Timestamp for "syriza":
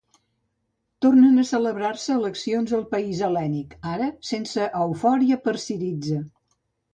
5.67-6.19